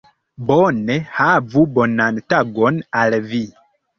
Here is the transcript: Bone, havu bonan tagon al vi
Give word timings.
Bone, 0.45 0.95
havu 1.17 1.65
bonan 1.75 2.17
tagon 2.33 2.83
al 3.03 3.17
vi 3.35 3.45